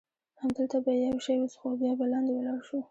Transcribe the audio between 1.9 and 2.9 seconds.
به لاندې ولاړ شو.